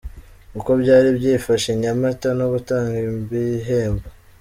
Uko 0.57 0.71
byari 0.81 1.07
byifashe 1.17 1.67
i 1.71 1.79
Nyamata 1.83 2.27
no 2.39 2.45
gutanga 2.53 2.95
ibihembo. 3.07 4.07